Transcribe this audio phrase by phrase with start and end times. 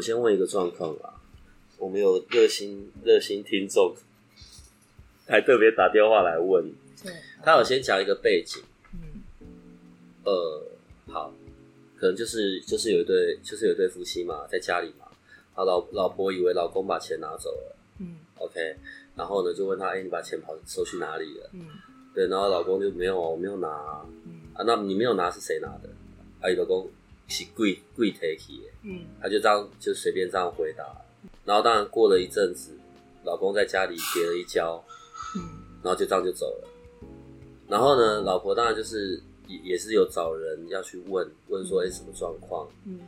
[0.00, 1.12] 我先问一个状况啊，
[1.76, 3.94] 我们有热心热心听众，
[5.26, 6.72] 还特别打电话来问，
[7.42, 8.62] 他有先讲一个背景，
[8.94, 9.20] 嗯，
[10.24, 10.62] 呃，
[11.06, 11.34] 好，
[11.98, 15.04] 可能就是就是有一对就是有一对夫妻嘛，在家里嘛，
[15.54, 18.76] 啊老老婆以为老公把钱拿走了，嗯，OK，
[19.16, 21.50] 然后呢就问他，哎、你把钱跑收去哪里了？
[21.52, 21.68] 嗯
[22.14, 25.90] 对，然后老公就没有，我没有拿啊，嗯啊那你没有拿是谁拿的？
[26.40, 26.88] 啊，老公
[27.30, 28.70] 是贵贵 take 的。
[28.82, 30.84] 嗯他就这样就随便这样回答，
[31.44, 32.72] 然后当然过了一阵子，
[33.24, 34.82] 老公在家里跌了一跤，
[35.36, 35.42] 嗯
[35.82, 36.68] 然后就这样就走了。
[37.68, 42.68] 然后呢，老婆当然就是也也是有找人要去问问说，哎、什么状况？
[42.84, 43.00] 嗯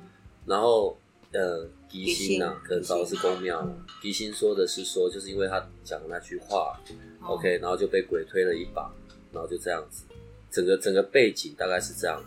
[0.46, 0.96] 然后
[1.32, 6.78] 呃，吉星呐、吉星可能找的是公庙嗯，吉星说的是说，就是因为他讲的那句话、
[7.20, 8.92] 哦 o k 然后就被鬼推了一把，
[9.32, 10.04] 然后就这样子，
[10.50, 12.22] 整个整个背景大概是这样。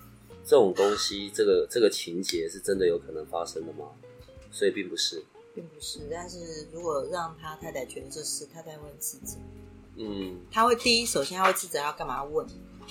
[0.46, 3.92] 这种东西，这个这个情节是真的有可能发生的吗？
[4.52, 5.24] 所以并不是。
[5.54, 9.38] 并不是，但是如果让他太太觉得这是，太太会自责。
[9.98, 12.46] 嗯他会第一，首先他会自责要干嘛问；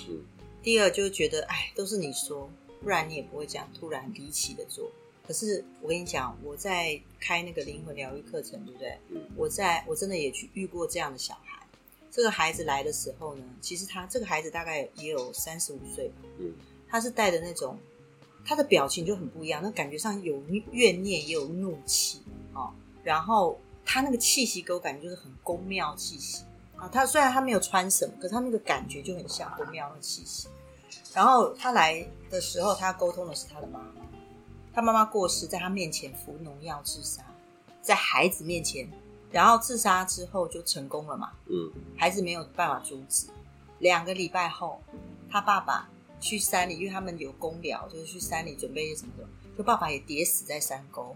[0.09, 0.23] 嗯
[0.63, 2.49] 第二就是觉得，哎，都是你说，
[2.81, 4.91] 不然你也不会这样突然离奇的做。
[5.27, 8.97] 可是我跟你讲，我在开那个灵魂疗愈课程，对不对？
[9.09, 11.63] 嗯我在我真的也去遇过这样的小孩。
[12.09, 16.53] 这个孩子来的时候呢，其实他这个孩子大概也有三十五岁吧，嗯
[16.89, 17.77] 他是带着那种，
[18.45, 20.41] 他的表情就很不一样，那感觉上有
[20.71, 22.21] 怨念也有怒气
[22.53, 22.71] 哦。
[23.03, 26.43] 然后他那个气息给我感觉就是很宫庙气息
[26.75, 26.87] 啊。
[26.87, 30.47] 他虽然他没有穿什么，可是他那个感觉就很像宫庙的气息。
[31.13, 34.01] 然后他来的时候，他沟通的是他的妈妈，
[34.73, 37.23] 他妈妈过世，在他面前服农药自杀，
[37.81, 38.89] 在孩子面前，
[39.31, 41.31] 然后自杀之后就成功了嘛。
[41.47, 43.27] 嗯孩子没有办法阻止。
[43.79, 44.81] 两个礼拜后，
[45.29, 45.89] 他爸爸
[46.25, 51.15] 去山里，因为他们有公疗，就是去山里准备什么的，就爸爸也跌死在山沟。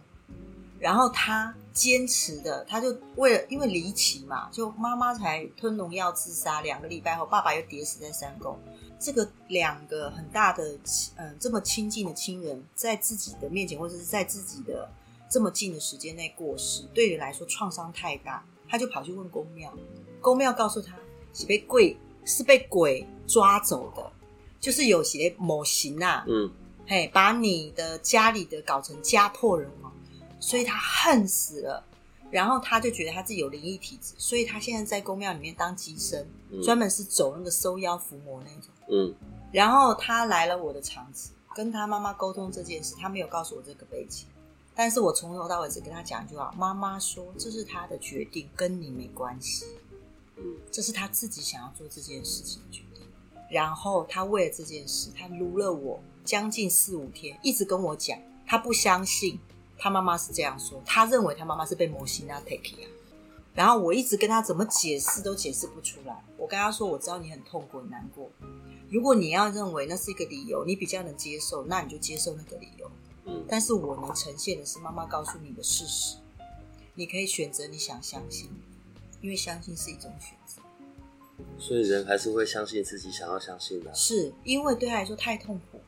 [0.78, 8.56] 然后他坚持的，他就为了因为离奇嘛，就妈妈才吞农药自杀，两个礼拜后，爸爸又跌死在山沟。
[9.00, 10.78] 这个两个很大的，
[11.16, 14.88] 嗯、这么亲近的亲人，在自己的面前，或者是在自己的
[15.28, 19.74] 这么近的时间内过世，对人来说创伤太大，他就跑去问公庙，
[20.22, 20.96] 公庙告诉他
[21.34, 24.12] 是被鬼是被鬼抓走的，
[24.60, 26.52] 就是有些某型啊，嗯
[26.88, 29.94] 嘿，把你的家里的搞成家破人亡，
[30.40, 31.86] 所以他恨死了。
[32.32, 38.70] 然后他就觉得他自己有灵异体质，所以他现在在公庙里面当机身，嗯专门是走那个收妖伏魔那种。
[38.88, 39.16] 嗯
[39.52, 44.28] 然后他来了我的场子，跟他妈妈沟通这件事，他没有告诉我这个背景，
[44.76, 49.66] 但是我从头到尾只跟他讲一句话：妈妈说这是他的决定，跟你没关系，
[50.38, 52.89] 嗯这是他自己想要做这件事情的决定。
[53.50, 59.40] 然后他为了这件事，他撸了我将近四五天，一直跟我讲，他不相信
[59.78, 62.88] 他妈妈是这样说，他认为他妈妈是被摩西娜 take 啊。
[63.56, 66.24] 然后我一直跟他怎么解释都解释不出来。
[66.38, 68.30] 我跟他说，我知道你很痛苦、很难过。
[68.90, 72.90] 如果你要认为那是一个理由，你比较能接受，那你就接受那个理由。
[73.26, 76.18] 嗯但是我能呈现的是妈妈告诉你的事实，
[76.96, 78.50] 你可以选择你想相信，
[79.22, 80.39] 因为相信是一种选择。
[81.58, 85.80] 所以人还是会相信自己想要相信的啊、是因为对他来说太痛苦。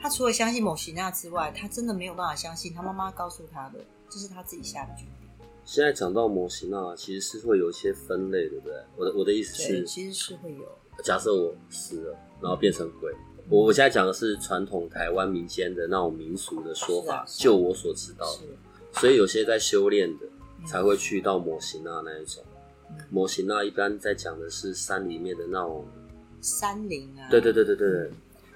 [0.00, 5.28] 他除了相信某西娜之外，他真的没有办法相信他妈妈告诉他的，这是他自己下的决定。
[5.64, 8.74] 现在讲到模型啊，其实是会有一些分类，对不对？
[8.96, 10.78] 我的我的意思，是，其实是会有。
[11.04, 13.12] 假设我死了，然后变成鬼，
[13.48, 19.00] 我我现在讲的是传统台湾民间的那种民俗的说法，啊啊就我所知道的。
[19.00, 20.26] 所以有些在修炼的
[20.60, 22.42] 嗯才会去到模型啊那一种。
[22.90, 25.84] 嗯模型那，一般在讲的是山里面的那种，
[26.40, 28.10] 山林啊，对对对对对，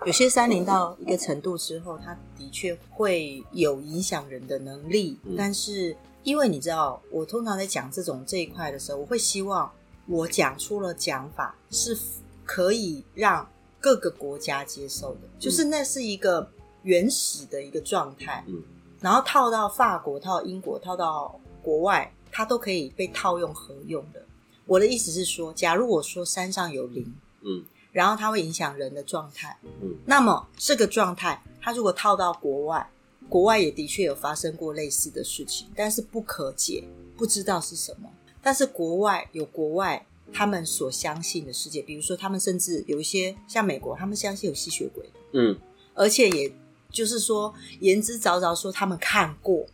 [0.04, 5.34] 有些山林到一个程度之后，它的确会有影响人的能力，嗯。
[5.36, 9.70] 但是因为你知道，我通常在讲这种这一块的时候，我会希望
[10.06, 11.96] 我讲出了讲法是
[12.44, 13.48] 可以让
[13.80, 16.46] 各个国家接受的，就是那是一个
[16.82, 18.62] 原始的一个状态，嗯。
[19.00, 24.24] 然后套到法国、套到英国、套到国外，它都可以被套用合用的。
[24.66, 27.64] 我的意思是说，假如我说山上有灵，嗯。
[27.92, 29.94] 然后它会影响人的状态，嗯。
[30.06, 32.90] 那么这个状态，它如果套到国外，
[33.28, 36.82] 国外也的确有发生过类似的事情，但是不可解，
[37.16, 38.10] 不知道是什么。
[38.42, 45.58] 但是国外有国外他们所相信的世界，比如说他们甚至有一些像美国，他们相信有吸血鬼，嗯，
[45.94, 46.52] 而且也
[46.90, 49.66] 就是说言之凿凿说他们看过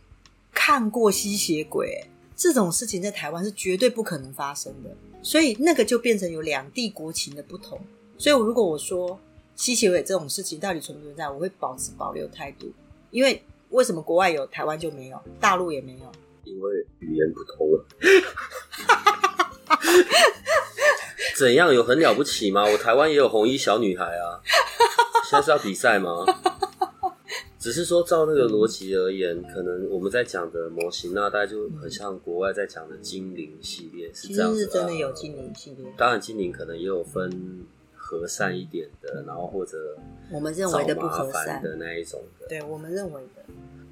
[0.53, 2.05] 看过吸血鬼，
[2.39, 4.89] 这种事情在台湾是绝对不可能发生的。
[5.21, 7.77] 所以那个就变成有两地国情的不同。
[8.17, 9.19] 所以如果我说
[9.57, 12.71] 吸血鬼这种事情到底存不存在，我会保持保留态度，
[13.11, 16.09] 因为为什么国外有，台湾就没有，大陆也没有？
[16.45, 17.85] 因为语言不通了。
[21.37, 22.63] 怎样有很了不起吗？
[22.63, 24.39] 我台湾也有红衣小女孩啊。
[25.29, 26.25] 现在是要比赛吗？
[27.59, 34.59] 只是说照那个逻辑而言，可能我们在讲的模型那大概就很像国外在讲的精灵系列，是这样子。
[34.61, 39.97] 实是真的有精灵系列，当然，精灵可能也有分和善一点的，然后或者
[40.31, 42.47] 我们认为的不和善，的那一种的。
[42.47, 43.43] 对我们认为的。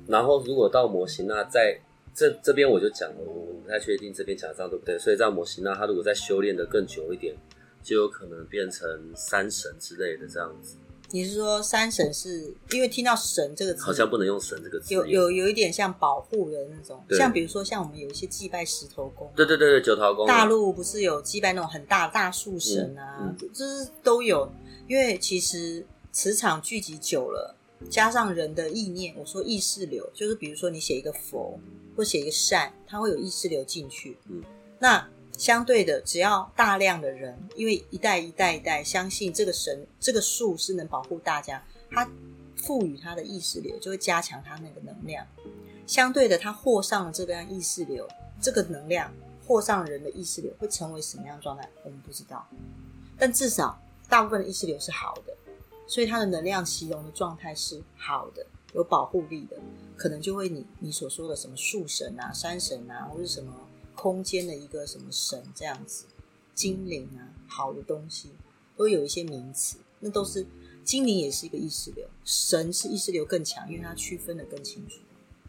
[0.07, 1.77] 然后如果到模型那在
[2.15, 4.97] 这这边我就讲了，我不太确定这边讲这样对不对。
[4.97, 7.35] 所以在模型那，他如果再修炼的更久一点，
[7.83, 10.77] 就有可能变成山神之类的这样子。
[11.11, 14.93] 你是说山神是因为听到神这个词，好像不能用神这个词。
[14.93, 24.51] 有有有一点像保护的那种，像比如说像我们有一些祭拜石头公，对对对对，九桃公大陆不是有祭拜那种很大大树神啊，嗯就是都有。
[24.87, 27.55] 因为其实磁场聚集久了，
[27.89, 31.59] 加上人的意念，我说意识流，就是比如说你写一个佛
[31.95, 34.17] 或写一个善，它会有意识流进去。
[34.29, 34.41] 嗯，
[34.79, 35.05] 那
[35.37, 42.09] 相对的，只要大量的人，因为一代一代一代相信这个神这个树是能保护大家，他
[42.55, 45.25] 赋予他的意识流，就会加强他那个能量。
[45.85, 48.07] 相对的，他获上了这个样意识流，
[48.41, 49.13] 这个能量
[49.45, 52.45] 获上人的意识流会成为什么样状态，我们不知道。
[53.17, 53.79] 但至少
[54.09, 55.33] 大部分的意识流是好的，
[55.85, 59.55] 所以它的能量形容的状态是好的，有保护力的，
[59.95, 63.53] 可能就会你你所说的什么树神啊、山神啊，或者什么
[63.97, 66.05] 空间的一个什么神这样子，
[66.53, 68.29] 精灵啊，好的东西
[68.77, 70.45] 都有一些名词，那都是
[70.83, 74.99] 精灵也是一个意识流，神是意识流更强，因为它区分的更清楚。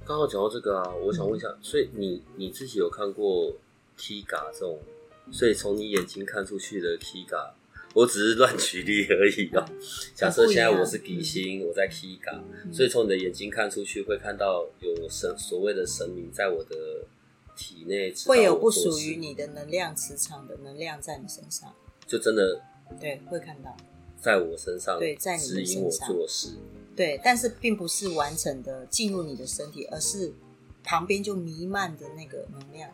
[0.05, 3.55] 刚好讲到这个啊，我想问一下，所以你你自己有看过
[3.99, 4.81] Kiga 这种，
[5.31, 7.53] 所以从你眼睛看出去的 Kiga，
[7.93, 9.69] 我只是乱举例而已啊。
[10.15, 12.41] 假设现在我是吉星，我在 Kiga，
[12.73, 17.05] 所以从你的眼睛看出去，会看到有神所谓的神明在我的
[17.59, 21.75] 体内，会有不属于，你的能量磁场的能量在你身上，
[22.07, 22.63] 就真的
[23.01, 23.77] 对，会看到，
[24.23, 26.51] 在我身上，对在你的指引我身上做事。
[26.95, 30.33] 对，但是并不是完整的进入你的身体，而是
[30.85, 32.91] 旁边就弥漫的那个能量，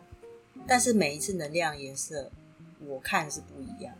[0.67, 2.31] 但是每一次能量颜色，
[2.87, 3.95] 我看是不一样。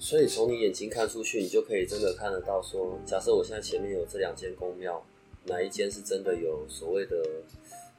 [0.00, 5.04] 所以从你眼睛看出去，你就可以真的看得到说，假设我现在前面有这两间宫庙，
[5.44, 7.16] 哪一间是真的有所谓的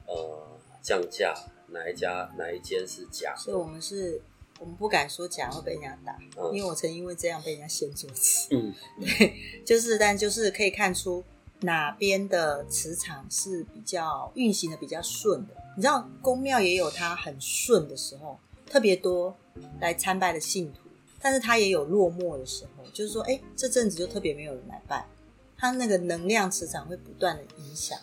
[0.06, 0.46] 呃
[0.80, 1.34] 降价，
[1.70, 4.20] 哪一家哪一间是假所以我们是，
[4.58, 8.48] 我们不敢说假会被人家打，嗯因为我曾因为这样被人家掀桌子。
[8.50, 9.34] 嗯， 对
[9.64, 11.22] 就是，但就是可以看出
[11.60, 15.54] 哪边的磁场是比较运行的比较顺的。
[15.76, 19.36] 你知道，宫庙也有它很顺的时候，特别多
[19.80, 20.88] 来参拜的信徒，
[21.20, 25.06] 但是它也有落寞的时候，就是说，哎，这阵子就特别没有人来拜，
[25.56, 27.98] 它那个能量磁场会不断的影响，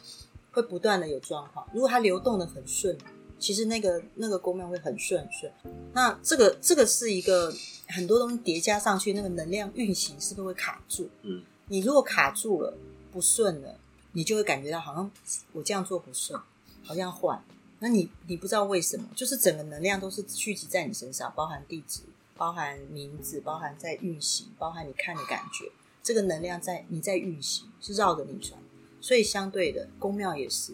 [0.52, 1.68] 会不断的有状况。
[1.74, 2.98] 如果它流动的很顺，
[3.46, 5.54] 其实那个那个宫庙会很顺很顺。
[5.94, 7.54] 那这个这个是一个
[7.90, 11.08] 很多东西叠加上去，那个能量运行是不是会卡住？
[11.22, 12.76] 嗯，你如果卡住了，
[13.12, 13.78] 不顺了，
[14.14, 15.12] 你就会感觉到好像
[15.54, 16.42] 我这样做不顺，
[16.84, 17.40] 好像换。
[17.78, 22.02] 那你你不知道为什么，就是整个能量都是聚集在你身上，包含地址、
[22.36, 25.72] 包含名字、包含在运行、包含你看的感觉，
[26.02, 28.60] 这个能量在你在运行，是绕着你转。
[29.00, 30.74] 所以相对的，宫庙也是，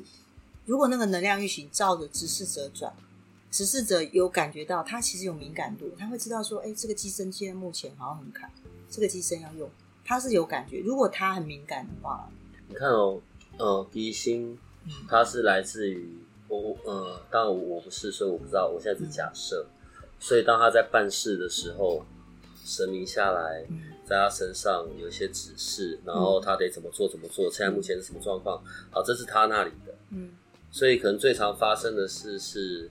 [0.72, 2.94] 如果那个能量运行照着指示者转，
[3.52, 8.50] 指示者有感觉到他其实有敏感度，他会知道说，哎，这个机身现在目前好像很卡，
[8.90, 9.70] 这个机身要用，
[10.06, 10.80] 他是有感觉。
[10.80, 12.32] 如果他很敏感的话，
[12.70, 13.20] 你看哦，
[13.58, 19.68] 呃，鼻星嗯它是来自于我，呃，当然我不是，所以我不知道，我现在只假设。
[20.22, 22.06] 所以当他在办事的时候，
[22.64, 28.64] 神明下来嗯在他身上有一些指示，然后他得怎么做怎么做，现在目前是什么状况？
[28.90, 29.94] 好，这是他那里的。
[30.12, 30.32] 嗯
[30.72, 32.90] 所以可能最常发生的事是，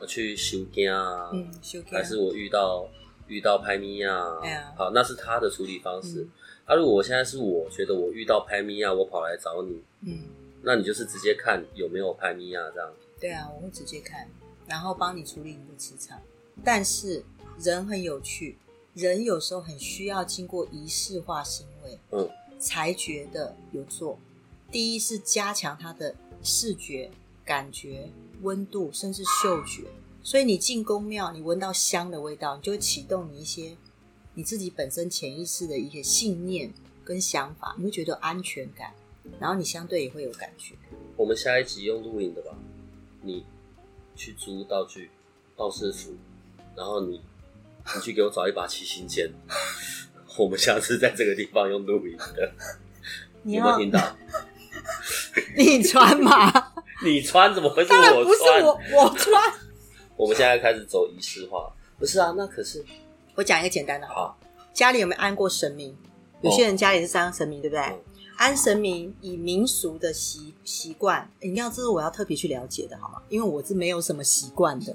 [0.00, 2.88] 我去修家啊，嗯，修还是我遇到
[3.26, 6.30] 遇到拍咪呀哎呀，好，那是他的处理方式嗯。
[6.66, 10.24] 那、如果我现在是我觉得我遇到拍咪呀，我跑来找你，嗯，
[10.62, 12.92] 那你就是直接看有没有拍咪呀这样。
[13.20, 14.28] 对啊，我会直接看，
[14.66, 16.20] 然后帮你处理你的磁场。
[16.64, 17.24] 但是
[17.60, 18.56] 人很有趣，
[18.94, 24.18] 人有时候很需要经过仪式化行为，嗯，才觉得有做。
[24.70, 27.10] 第一是加强他的视觉、
[27.44, 28.10] 感觉、
[28.42, 29.84] 温度，甚至嗅觉。
[30.22, 33.76] 所以你进宫庙，你闻到香的味道，你就会启动你一些
[34.34, 36.72] 你自己本身潜意识的一些信念
[37.04, 38.92] 跟想法，你会觉得安全感，
[39.40, 40.74] 然后你相对也会有感觉。
[41.16, 42.54] 我们下一集用录影的吧，
[43.22, 43.44] 你
[44.14, 45.10] 去租道具，
[45.56, 46.14] 道士服，
[46.76, 47.22] 然后你
[47.94, 49.32] 你去给我找一把七星剑，
[50.38, 52.52] 我们下次在这个地方用录影的，
[53.42, 54.16] 你有没有要听到？
[55.56, 56.52] 你穿嘛？
[57.04, 58.26] 你穿怎么会是当然我穿？
[58.26, 59.42] 不是我，我穿。
[60.16, 62.34] 我们现在开始走仪式化，不是啊？
[62.36, 62.84] 那可是
[63.34, 64.36] 我讲一个简单的，好，
[64.72, 65.96] 家里有没有安过神明？
[66.42, 67.82] 有些人家里是安神明，对不对？
[67.82, 67.98] 嗯
[68.38, 73.20] 安神明以民俗的习习惯，你要这是我要特别去了解的，好吗？
[73.28, 74.94] 因为我是没有什么习惯的。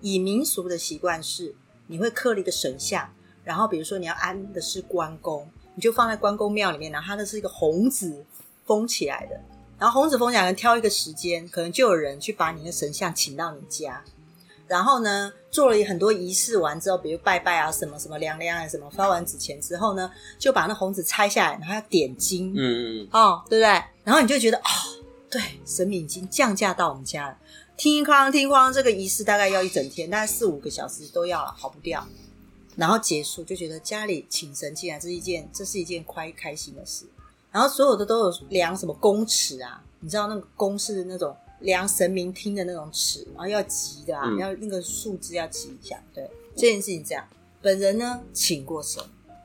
[0.00, 1.54] 以民俗的习惯是，
[1.86, 3.08] 你会刻了一个神像，
[3.44, 8.24] 然后比如说你要安的是关公，你就放在关公庙里面，然后它的是一个红纸
[8.66, 9.40] 封起来的，
[9.80, 14.04] 然后红纸封起来，可能挑一个时间，可能就有人去把你的神像请到你家，
[14.68, 23.82] 然后呢，做了很多仪式完之后，比如拜拜啊，什么什么凉凉啊，什么发完纸钱之后呢，就把那红纸拆下来，然后要点睛，嗯嗯嗯，哦，对不对？
[24.04, 24.70] 然后你就觉得哦，
[25.30, 27.38] 对，神明已经降价到我们家了。
[27.78, 32.06] 听哐听哐，这个仪式大概要一整天，大概四五个小时都要了，跑不掉。
[32.76, 37.06] 然后结束就觉得家里请神进来，这是一件这是一件快开心的事。
[37.50, 46.00] 然后所有的都有量什么公尺啊，你知道那个公是那种量神明听的那种尺，然后要急的啊，嗯要那个数字要急一下。
[46.14, 47.24] 对，这件事情这样。
[47.62, 49.02] 本人呢请过神，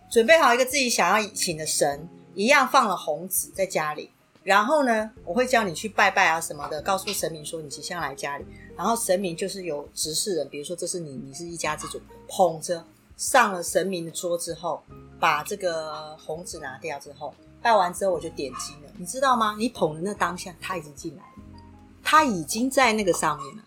[0.09, 4.09] 准备好一个自己想要请的神，一样放了红纸在家里。
[4.43, 8.45] 然后呢，我会叫你去拜拜啊什么的，告诉神明说你即将来家里。
[8.77, 12.85] 然后神明就是有执事人，比如说这是你，你是一家之主，捧着
[13.17, 14.83] 上了神明的桌之后，
[15.19, 17.33] 把这个红纸拿掉之后，
[17.65, 19.55] 拜完之后我就点睛了，你知道吗？
[19.57, 21.59] 你捧的那当下他已经进来了，
[22.03, 23.63] 他已经在那个上面了。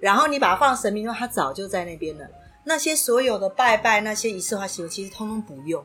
[0.00, 2.28] 然后你把它放神明后，他早就在那边了。
[2.64, 5.84] 那些所有的拜拜、那些仪式化行为，其实通通不用，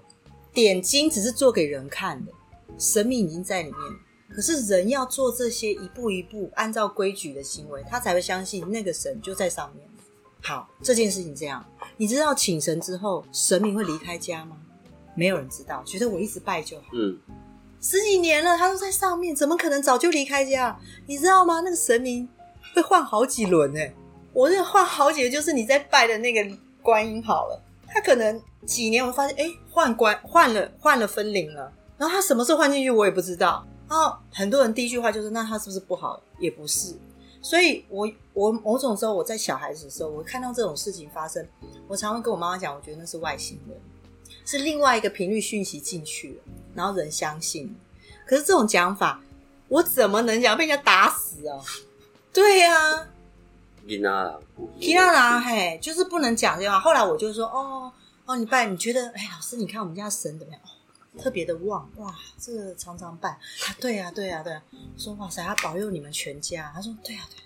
[0.51, 2.31] 点睛只是做给人看的，
[2.79, 3.99] 神明已经在里面了。
[4.33, 9.87] 可是人要做这些一步一步按照规矩的行为，他才会相信那个神就在上面。
[10.41, 11.63] 好，这件事情这样，
[11.95, 14.57] 你知道请神之后，神明会离开家吗？
[15.13, 16.85] 没有人知道，觉得我一直拜就好。
[16.93, 17.19] 嗯，
[17.81, 20.79] 十几年了，他都在上面，怎么可能早就离开家？
[21.07, 21.61] 你知道吗？
[21.61, 22.29] 那个神明
[22.75, 23.79] 会换好几轮呢。
[24.33, 33.65] 我这换好几个，就是你在拜的那个观音好了，他可能几年我发现，哎，换关换了换了分灵了，然后他什么时候换进去我也不知道。
[33.89, 36.21] 然后很多人第一句话就是，那他是不是不好？
[36.39, 36.95] 也不是。
[37.41, 41.45] 所以我我某种时候我在小孩子的时候，我看到这种事情发生，
[41.87, 43.75] 我常会跟我妈妈讲，我觉得那是外星人，
[44.45, 47.75] 是另外一个频率讯息进去了，然后人相信。
[48.25, 49.21] 可是这种讲法，
[49.67, 51.59] 我怎么能讲被人家打死啊？
[52.33, 53.07] 对呀、啊，
[53.85, 54.39] 囡仔啦，
[54.79, 56.79] 皮娜娜嘿，就是不能讲这话。
[56.79, 57.91] 后来我就说，哦
[58.25, 60.61] 哦，你拜，你觉得，哎，老师，你看我们家神怎么样？
[60.63, 63.39] 哦，特别的旺，哇，这个常常拜啊，
[63.81, 66.71] 对呀、对呀、对呀、我说哇塞，他保佑你们全家。
[66.73, 67.43] 他说对呀、对呀、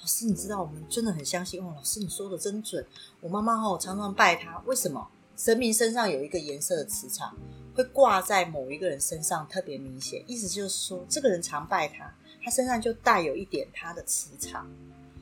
[0.00, 2.84] 老师，你知道我们真的很相信哦，老师你说的真准。
[3.20, 5.08] 我妈妈哦常常拜他，为什么？
[5.36, 7.36] 神明身上有一个颜色的磁场，
[7.76, 12.10] 会挂在某一个人身上特别明显，意思就是说，这个人常拜他，
[12.42, 14.66] 他身上就带有一点他的磁场，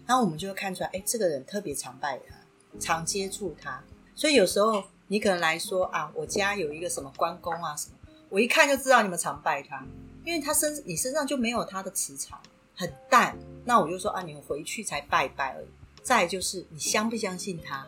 [0.07, 2.37] 然后我们就会看出来，哎，这个人特别常拜他，
[2.79, 3.83] 常接触他，
[4.15, 7.97] 所以有时候你可能来说啊，我家有一个什么关公啊什么，
[8.29, 9.85] 我一看就知道你们常拜他，
[10.25, 12.41] 因为他身你身上就没有他的磁场，
[12.77, 13.37] 很淡。
[13.65, 15.67] 那我就说啊，你们回去才拜拜而已。
[16.03, 17.87] 再就是你相不相信他？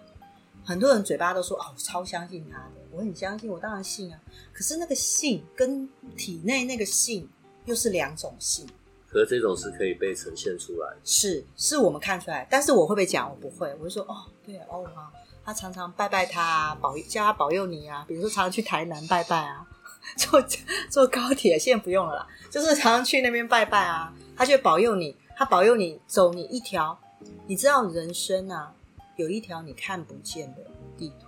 [0.66, 4.20] 很多人嘴巴都说哦，我超相信他的，我很相信，我当然信啊。
[4.52, 7.28] 可是那个信跟体内那个信
[7.66, 8.66] 又是两种信，
[9.08, 10.96] 可是这种是可以被呈现出来的。
[11.04, 13.30] 是是我们看出来，但是我会不会讲？
[13.30, 15.12] 我不会，我就说哦，对哦好，
[15.44, 19.64] 他常常拜拜他啊，保叫他保佑你啊，比如说常常去台南拜拜啊，
[20.18, 20.42] 坐
[20.90, 26.98] 坐高铁，现在不用了啦，就是常常去那边拜拜啊，他就保佑你，他保佑你走你一条，
[27.46, 28.74] 你知道人生啊，
[29.16, 30.62] 有一条你看不见的
[30.96, 31.26] 地图，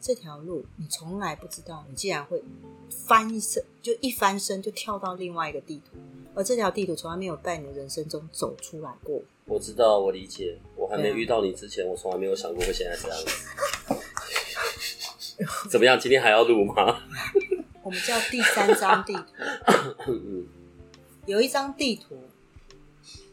[0.00, 2.42] 这条路你从来不知道，你竟然会
[3.06, 5.96] 翻一身，就一翻身就跳到另外一个地图，
[6.34, 9.22] 而这条地图从来没有在你的人生中走出来过。
[9.46, 10.58] 我知道，我理解。
[10.76, 13.30] 我还没遇到你之前，我从来没有想过会现在这样子。
[15.70, 15.98] 怎么样？
[15.98, 17.02] 今天还要录吗？
[17.82, 19.24] 我们叫第三张地图，
[20.08, 20.46] 嗯
[21.26, 22.18] 有一张地图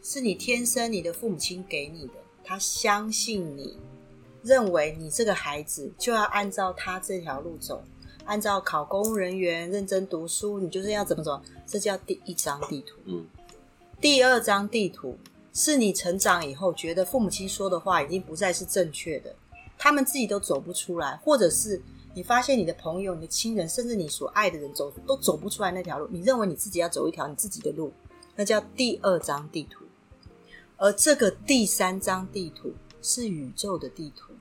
[0.04, 2.14] 是你天生你的父母亲给你的，
[2.48, 3.76] 他相信你，
[4.42, 7.84] 认为你这个孩子就要按照他这条路走，
[8.24, 12.96] 按照考公务人员认真读书，你就是要怎么走，这叫第一张地图。
[13.06, 13.28] 嗯
[14.00, 15.18] 第二张地图
[15.54, 19.36] 是你成长以后觉得父母亲说的话已经不再是正确的，
[19.78, 21.82] 他们自己都走不出来，或者是
[22.14, 27.92] 你发现你的朋友、你的亲人，甚至你所爱的人走都走不出来那条路，你认为你自己要走一条你自己的路，
[28.36, 29.84] 那叫第二张地图。
[30.78, 34.34] 而这个第三张地图是宇宙的地图，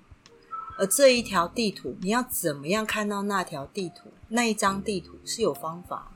[0.78, 4.10] 而这一条地图你要怎么样看到那条地图？
[4.28, 6.12] 那一张地图是有方法。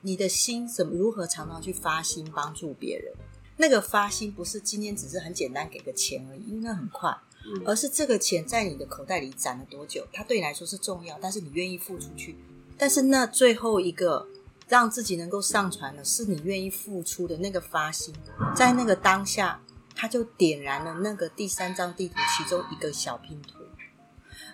[0.00, 3.14] 你的心怎么如何常常去发心帮助别人？
[3.56, 7.16] 那个发心不是今天只是很简单给个钱而已，因为那很快，
[7.64, 12.36] 而是这个钱在你的口袋里攒了多久，它对你来说是重要，但是你愿意付出去。
[12.76, 14.26] 但是那最后一个
[14.68, 18.14] 让自己能够上传的，是你愿意付出的那个发心，
[18.54, 19.60] 在那个当下，
[19.94, 23.58] 它就点燃了那个第三张地图其中一个小拼图。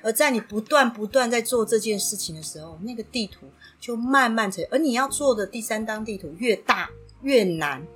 [0.03, 4.67] 而在你不断不断在做这件事情的时候，那个地图就慢慢成。
[4.71, 6.89] 而你要做的第三张地图越大
[7.21, 7.87] 越难，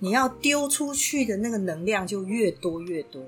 [0.00, 3.22] 你要丢出去的那个能量就越多越多。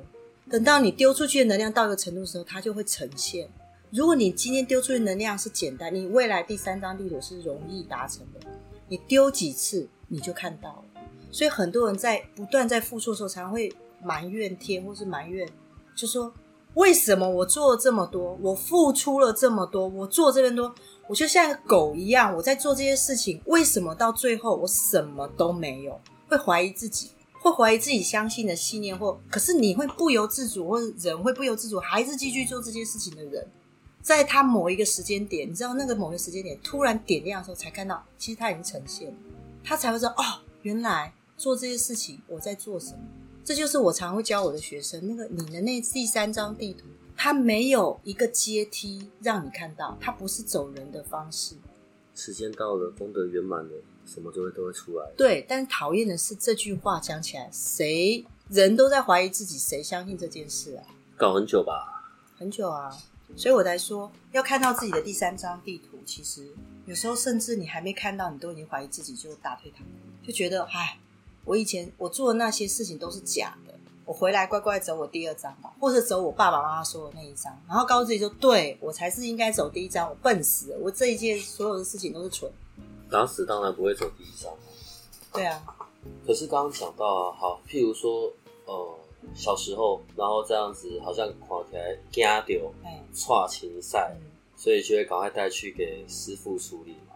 [0.50, 3.48] 等到你丢出去的能量到一个程度的时候，它就会呈现。
[3.94, 8.40] 如果你今天丢出去能量是简单，你未来第三张地图是容易达成的。
[8.88, 11.02] 你丢几次你就看到了。
[11.30, 13.72] 所以很多人在不断在付出的时候，常常会
[14.02, 15.48] 埋怨天，或是埋怨，
[15.94, 16.34] 就说。
[16.74, 20.74] 为什么我做了这么多，我付出了这么多，我做这边多，
[21.06, 26.00] 我就像一个狗一样，我在做这些事情，为什么到最后我什么都没有？
[26.26, 33.46] 会怀疑自己，会怀疑自己相信的信念，或可是你会不由自主，或者人会不由自主，还是继续做这些事情的人，
[34.04, 39.16] 在他某一个时间点，你知道那个某一个时间点突然点亮的时候，才看到其实他已经呈现，
[39.64, 42.98] 他才会知道哦，原来做这些事情我在做什么。
[43.42, 46.84] 这就是我常会教我的学生，那个你的那第三张地图，
[47.16, 51.54] 它没有一个阶梯让你看到，它不是走人的方式。
[52.14, 53.70] 时间到了，功德圆满了，
[54.04, 55.10] 什么都会都会出来。
[55.16, 60.84] 对，但是讨厌的是这句话讲起来，谁人都在怀疑自己，谁相信这件事啊？
[61.16, 62.04] 搞很久吧？
[62.36, 62.94] 很久啊，
[63.36, 66.48] 所以我才说要看到自己的第三张地图，其实
[66.86, 70.98] 有时候甚至你还没看到，你都已经怀疑自己，就打退堂鼓，就觉得唉。
[71.46, 73.74] 我以前我做的那些事情都是假的，
[74.06, 82.50] 我回来乖乖走我第二张吧，或者走我爸爸妈妈说的那一张，然后告诉自己说，对我才是应该走第一张，我笨死了，我这一届所有的事情都是蠢。
[83.10, 84.50] 打死当然不会走第一张。
[85.34, 85.62] 对啊。
[86.26, 88.32] 可是刚刚讲到啊，好，譬如说，
[88.64, 88.98] 呃，
[89.34, 92.90] 小时候，然后这样子好像看起来惊掉，嗯，
[93.26, 94.16] 跨情赛，
[94.56, 97.14] 所以就会赶快带去给师傅处理嘛，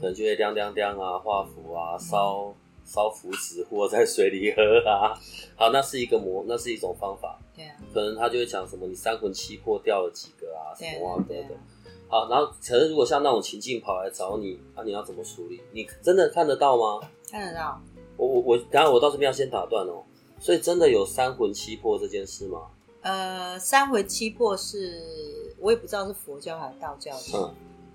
[0.00, 2.54] 可能就会亮亮亮啊，画符啊，烧。
[2.88, 5.10] 烧符纸或在水里喝啊，
[5.58, 7.36] 好，那是一个魔，那是一种方法。
[7.52, 11.58] 对啊，可能他就会讲什么，你三魂七魄掉了几个啊，什么啊，等等。
[12.06, 15.60] 好，然后可是如果像那种情境跑来找你，那你要怎么处理？
[15.72, 17.00] 你真的看得到吗？
[17.28, 17.82] 看得到。
[18.16, 20.04] 我我我，等下我到这边要先打断哦。
[20.46, 22.68] 所以真的有三魂七魄这件事吗？
[23.02, 27.54] 呃，三魂七魄是我也不知道是佛教还是道教的，嗯，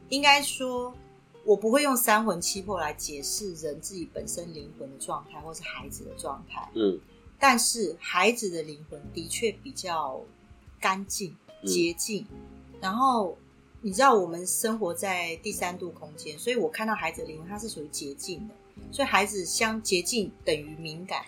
[0.10, 0.94] 应该说。
[1.44, 6.70] 我不会用三魂七魄来解释人自己本身灵魂的状态，或是孩子的状态。
[6.76, 7.00] 嗯，
[7.40, 10.22] 但是孩子的灵魂的确比较
[10.80, 11.36] 干净、
[11.66, 12.28] 洁净。
[12.80, 13.36] 然后
[13.82, 18.54] 你知道，我们生活在第三度空间，所以我看到孩子的灵魂，它是属于洁净的。
[18.92, 21.26] 所以孩子相洁净等于敏感，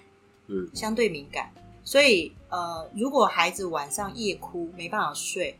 [0.47, 1.51] 嗯，相对敏感。
[1.84, 5.60] 所以呃，如果孩子晚上夜哭没办法睡，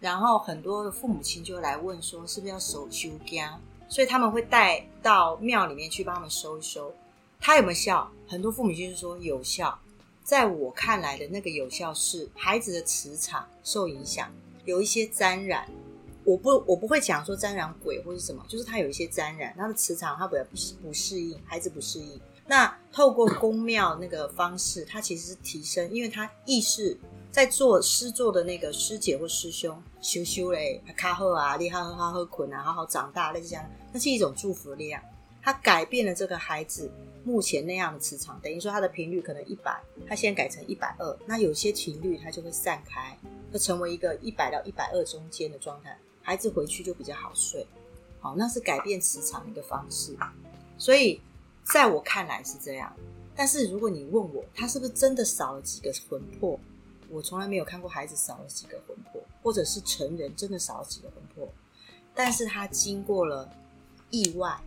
[0.00, 3.58] 然后很多的父母亲就来问说，是不是要守修家？
[3.88, 6.94] 所以他们会带到庙里面去帮他们收一收，
[7.40, 8.10] 他有没有效？
[8.26, 9.78] 很多父母就是说有效。
[10.22, 14.30] 在我看来的那个有效是孩子的磁场受影响，
[14.64, 15.66] 有一些沾染。
[16.24, 20.36] 我不我不会讲说沾染鬼或是什么，就是他有一些沾染，他的磁场他不
[20.82, 22.20] 不适应，孩子不适应。
[22.48, 26.98] 那透过宫庙那个方式，他其实是提升，因为他意识。
[27.30, 35.00] 在做师做的那个师姐或师兄修修嘞，卡好啊，你好好好好困啊，好好长大，类似这样，那是一种祝福力量。
[35.42, 36.90] 它改变了这个孩子
[37.24, 43.16] 目前那样的磁场，等于说他的频率可能一百，他现在改成一百二，那有些频率它就会散开，
[43.52, 47.64] 会成为一个一百到一百二中间的状态，孩子回去就比较好睡。
[48.20, 50.16] 好，那是改变磁场的一个方式。
[50.78, 51.20] 所以
[51.70, 52.90] 在我看来是这样，
[53.36, 56.58] 但是如果你问我，他是不是真的少了几个魂魄？
[57.10, 61.46] 我从来没有看过孩子少了几个魂魄，或者是成人真的少了几个魂魄，
[62.14, 63.50] 但是他经过了
[64.08, 64.58] 意外、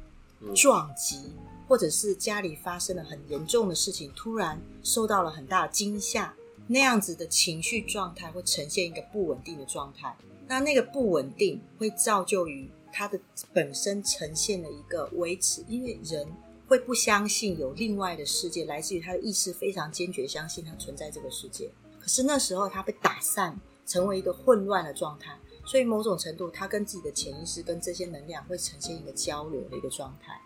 [0.56, 1.34] 撞击，
[1.68, 6.32] 或者是家里发生了很严重的事情，突然受到了很大的惊吓，
[6.68, 10.16] 那样子的情绪状态会呈现一个不稳定的状态。
[10.48, 13.20] 那那个不稳定会造就于他的
[13.54, 16.28] 本身呈现了一个维持，因为人。
[16.72, 21.70] 会不相信有另外的世界，来自于他的意识非常坚决相信他存在这个世界。
[22.00, 30.42] 可是那时候他被打散，成为一个混乱的状态，所以某种程度他跟自己的潜意识跟这些能量会呈现一个交流的一个状态，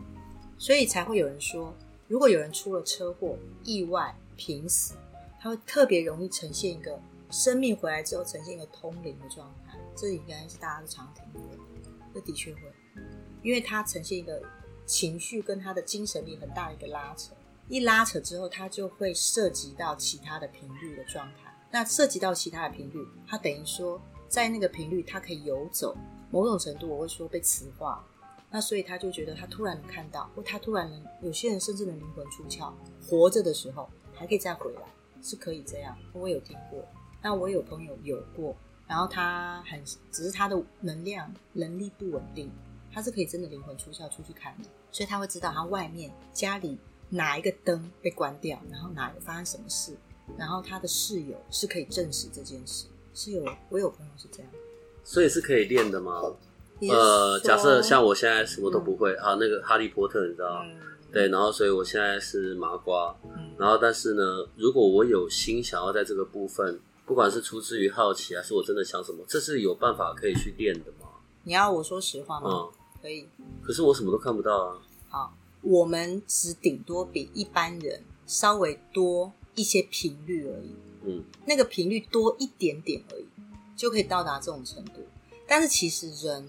[0.58, 1.72] 所以才会有人说，
[2.08, 4.96] 如果有人出了车祸、意外、濒死，
[5.40, 11.56] 他会特别容易呈现一个生命回来之后呈现一个通灵的状态，这应该是大家都常听的，
[12.16, 12.62] 这的确会，
[13.44, 14.42] 因为他呈现一个。
[14.86, 17.34] 情绪跟他的精神力很大的一个拉扯，
[17.68, 21.54] 一拉扯之后，他就会涉及到其他的频率的状态。
[21.72, 25.96] 那涉及到其他的频率，他等于说在那个频率，他可以游走。
[26.32, 28.06] 某种程度，我会说被磁化。
[28.52, 30.90] 那所以他就觉得他突然能看到，或他突然，
[31.22, 32.72] 有些人甚至能灵魂出窍，
[33.06, 34.82] 活着的时候还可以再回来，
[35.22, 35.98] 是可以这样。
[36.14, 36.84] 我有听过，
[37.22, 38.56] 那我有朋友有过，
[38.88, 42.50] 然后他很，只是他的能量能力不稳定。
[42.96, 46.78] 他是可以真的灵魂出窍出去看的，所以他会知道他外面家里
[47.10, 49.98] 哪一个灯被关掉，然后哪发生什么事，
[50.38, 52.86] 然后他的室友是可以证实这件事。
[53.14, 54.50] 是有我有朋友是这样，
[55.04, 56.22] 所以是可以练的吗？
[56.90, 60.64] 呃，假设像我现在什么都不会啊，那个哈利波特你知道，
[61.12, 63.14] 对，然后所以我现在是麻瓜，
[63.58, 71.08] 然后但是呢，如果我有心想要在这个部分，不管是出自于好奇还是我真的想什么，这是有办法可以去练的吗？
[71.44, 72.70] 你要我说实话吗？
[73.06, 73.28] 可以，
[73.62, 74.82] 可是我什么都看不到啊。
[75.10, 80.76] 好，我们只顶多比一般人稍微多一些频率而已。
[81.04, 83.28] 嗯，那个频率多一点点而已，
[83.78, 84.94] 就可以到达这种程度。
[85.46, 86.48] 但是其实人，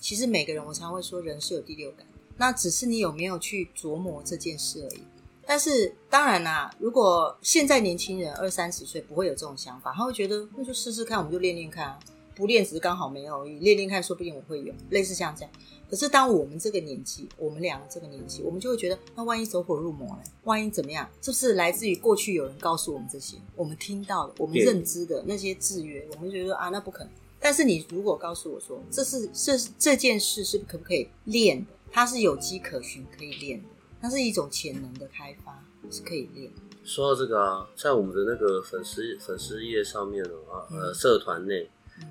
[0.00, 2.06] 其实每个人，我常会说人是有第六感，
[2.38, 5.02] 那只是你有没有去琢磨这件事而已。
[5.46, 11.98] 但是当然啦，如果现在年轻人二三十岁不会有这种想法，他会觉得那就试试看，我们就练练看啊。
[12.38, 15.50] 不练只是刚好没有，练练看，说不定我会有类似像这样。
[15.90, 20.22] 可是当我们这个年纪，我们两个这个年纪，我们就会觉得，那万一走火入魔呢？
[20.44, 21.08] 万一怎么样？
[21.20, 27.12] 这是来自于过去有人告诉我们这些，我们听到的，我们认知的那些制约，我们觉得啊，那不可能。
[27.40, 31.72] 但是你如果告诉我说，这是这这件事是可不可以练的？
[31.90, 33.68] 它是有迹可循，可以练的，
[34.00, 36.50] 它是一种潜能的开发，是可以练。
[36.84, 41.68] 说到这个啊，在我们的那个粉丝粉丝页上面啊，呃，社团内。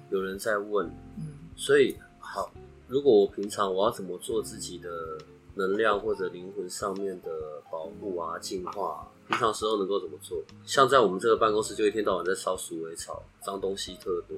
[0.09, 2.51] 有人在问，嗯所以好，
[2.87, 4.89] 如果我平常我要怎么做自己的
[5.55, 10.43] 能量或者灵魂上面的保护啊、净化，平常时候能够怎么做？
[10.65, 14.37] 像在我们这个办公室，就一天到晚在烧鼠尾草，脏东西特多。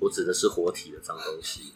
[0.00, 1.72] 我指的是活体的脏东西。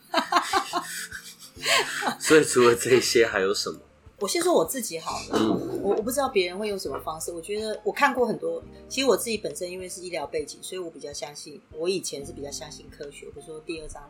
[2.18, 3.78] 所以除了这些，还有什么？
[4.20, 7.32] 我先说我自己好了，我我不知道别人会用什么方式。
[7.32, 11.58] 我觉得我看过很多，其实我自己本身因为是医疗背景，所以我比较相信。
[11.72, 13.24] 我以前是比较相信科学。
[13.26, 14.02] 比如说第二张，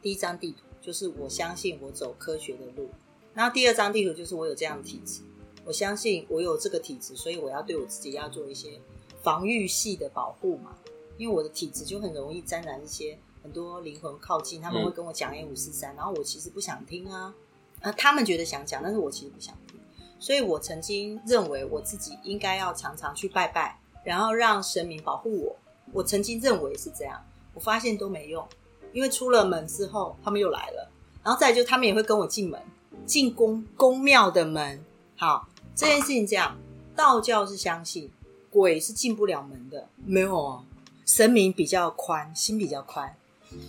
[0.00, 2.88] 第一张地图就是我相信我走科学的路，
[3.34, 5.20] 然后第二张地图就是我有这样的体质，
[5.66, 8.80] 我相信我有这个体质，所以我要对我自己要做一些
[9.22, 10.78] 防御系的保护嘛。
[11.18, 17.34] 因为我的体质就很容易沾染一些很多灵魂靠近，他们会跟我讲 A 五四三，然后我其实不想听啊。
[17.80, 19.78] 啊，他们觉得想讲，但是我其实不想听，
[20.18, 25.56] 所以我曾经认为我自己应该要常常去拜拜，然后让神明保护我。
[25.92, 28.46] 我曾经认为是这样，我发现都没用，
[28.92, 30.90] 因为出了门之后，他们又来了，
[31.22, 32.60] 然后再就他们也会跟我进门，
[33.06, 34.84] 进宫宫庙的门。
[35.16, 36.58] 好，这件事情这样，
[36.94, 38.10] 道教是相信
[38.50, 40.64] 鬼是进不了门的，没有啊，
[41.06, 43.16] 神明比较宽，心比较宽，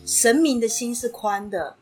[0.06, 1.78] 神明的心是宽的。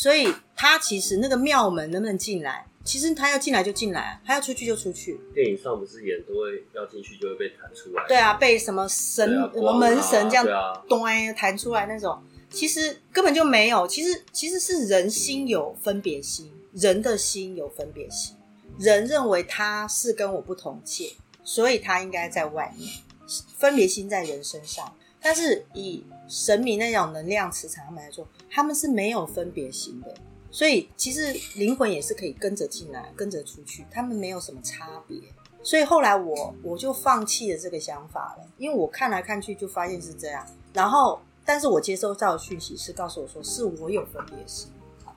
[0.00, 2.64] 所以他其实那个庙门能不能进来？
[2.84, 5.18] 其实他要进来就进来，他要出去就出去。
[5.34, 8.06] 电影上不是演都会要进去就会被弹出来？
[8.06, 10.46] 对啊，被什么神什么门神这样
[10.88, 13.88] 咚弹出来那种，其实根本就没有。
[13.88, 18.36] 其实其实是人心有分别心，人的心有分别心，
[18.78, 21.10] 人认为他是跟我不同界，
[21.42, 22.88] 所以他应该在外面。
[23.58, 28.26] 分别心在人身上，但是以神明那种能量磁场他们来说。
[28.50, 30.12] 他们是没有分别心的，
[30.50, 35.20] 所以其实灵魂也是可以跟着进来，跟着出去，他们没有什么差别。
[35.62, 40.44] 所以后来我我就放弃了这个想法了，因为我看来看去就发现是这样。
[40.72, 44.72] 然后，但是我接收到的讯息是告诉我说，是我有分别心，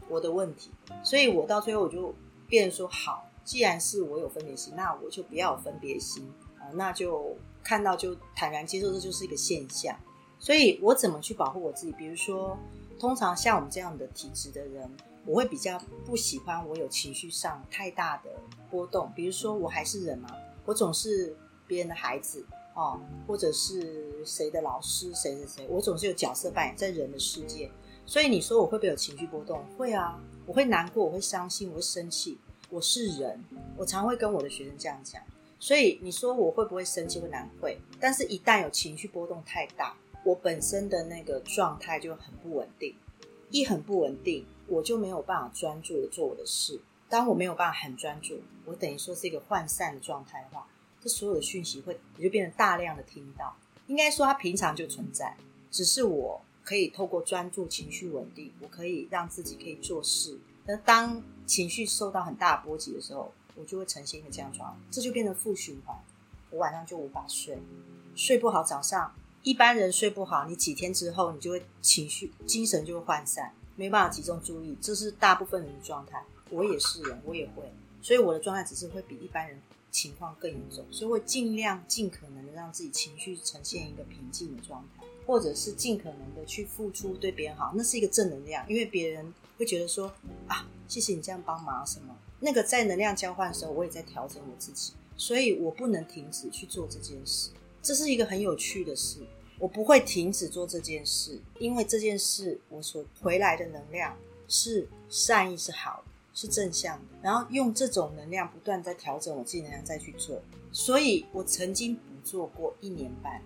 [0.10, 0.72] 我的问题。
[1.02, 2.14] 所以我到最后我就
[2.48, 9.98] 变说，好，既然是我有分别心，那我就不要有分别心啊，那就看到就坦然接受，这就是一个现象。
[10.40, 11.92] 所以我怎么去保护我自己？
[11.94, 12.58] 比如说。
[13.00, 14.88] 通常像我们这样的体质的人，
[15.26, 18.30] 我会比较不喜欢我有情绪上太大的
[18.70, 19.12] 波动。
[19.16, 20.30] 比如说，我还是人嘛，
[20.66, 22.46] 我总是别人的孩子
[22.76, 27.72] 哦，或者是谁的老师，谁谁谁，我总是有角色扮演在人的世界。
[28.06, 29.66] 所以你说我会不会有情绪波动？
[29.80, 32.38] 会啊，我会难过，我会伤心，我会生气。
[32.70, 33.44] 我是人，
[33.76, 35.20] 我常会跟我的学生这样讲。
[35.62, 37.20] 所以你说我会不会生气？
[37.20, 39.96] 会难会，但是一旦有情绪波动太大，
[40.26, 42.96] 我本身的那个状态就很不稳定。
[43.52, 46.82] 一很不稳定，我就没有办法专注的做我的事。
[47.08, 50.68] 当我没有办法很专注，我等于说是一个涣散的状态的话，
[51.00, 53.56] 这所有的讯息会你就变成大量的听到。
[53.86, 55.38] 应该说它平常就存在，
[55.70, 60.40] 只是我可以透过专注、情绪稳定，我可以让自己可以做事。
[60.66, 65.98] 那当情绪受到很大波及的时候，我就会呈现一个这样状态，这就变成负循环。
[66.50, 67.58] 我晚上就无法睡，
[68.16, 76.24] 睡不好，早上一般人睡不好，你几天之后你就会情绪、精神就会涣散，没办法集中注意，这是大部分人的状态。
[76.50, 90.14] 我也是人，我也会，所以我的状态只是会比一般人情况更严重，所以会尽量尽可能的让自己情绪呈现一个平静的状态，或者是尽可能的去付出对别人好，那是一个正能量，因为别人会觉得说
[90.48, 92.14] 啊，谢谢你这样帮忙什么。
[92.44, 97.52] 那个在能量交换的时候，我也在调整我自己，所以我不能停止去做这件事。
[97.84, 99.20] 这是一个很有趣的事，
[99.60, 107.04] 我不会停止做这件事，因为这件事我所回来的能量是善意、是好、是正向的。
[107.22, 110.42] 然后用这种能量不断在调整我自己能量再去做。
[110.72, 113.42] 所以我曾经不做过一年半，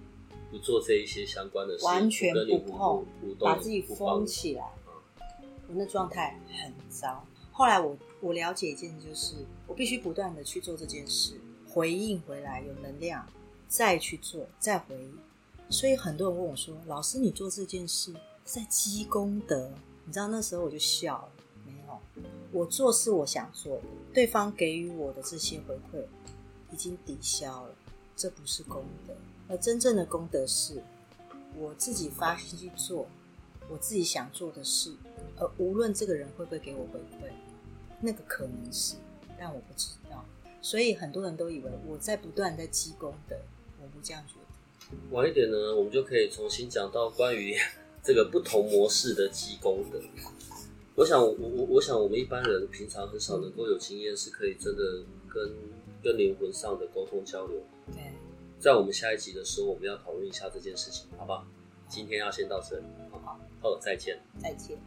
[0.50, 3.06] 不做这一些相关的事，完全不碰，
[3.40, 4.64] 把自己封起来，
[5.68, 7.26] 我那状态很糟。
[7.58, 11.40] 后来我我了解一件事，就是我必须不断的去做这件事，
[11.70, 13.26] 回应回来有能量，
[13.70, 15.10] 再去做，再回。
[15.70, 18.14] 所以很多人问我说：“老师，你做这件事
[18.44, 19.72] 在积功德？”
[20.06, 21.30] 你知道那时候我就笑了，
[21.66, 22.02] 没有，
[22.52, 26.04] 我做是我想做的，对方给予我的这些回馈
[26.74, 27.76] 已经抵消了，
[28.18, 29.16] 这不是功德。
[29.48, 30.84] 而真正的功德是
[31.58, 33.08] 我自己发心去做
[33.70, 34.94] 我自己想做的事，
[35.38, 37.32] 而无论这个人会不会给我回馈。
[38.02, 38.96] 那个可能是，
[39.40, 40.24] 但我不知道，
[40.62, 43.36] 所以很多人都以为我在不断在积功德，
[43.82, 44.98] 我不这样觉得。
[45.12, 47.56] 晚一点呢，我们就可以重新讲到关于
[48.04, 50.00] 这个不同模式的积功德。
[50.94, 55.52] 我想，我我我想，我们一般人平常很少能够有经验，是可以真的跟
[56.04, 57.62] 跟灵魂上的沟通交流。
[57.92, 58.14] 对，
[58.60, 61.48] 在我们下一集的时候，我们要讨论一下这件事情，好不好？
[61.90, 64.78] 今天要先到这里，好不好，哦，再见，再见。